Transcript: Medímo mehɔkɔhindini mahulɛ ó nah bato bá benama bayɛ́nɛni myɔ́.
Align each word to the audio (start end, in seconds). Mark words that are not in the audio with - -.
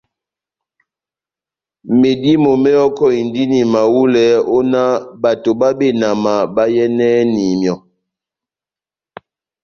Medímo 1.99 2.51
mehɔkɔhindini 2.63 3.59
mahulɛ 3.73 4.23
ó 4.55 4.59
nah 4.71 4.93
bato 5.21 5.51
bá 5.59 5.67
benama 5.79 6.33
bayɛ́nɛni 6.55 7.43
myɔ́. 7.61 7.77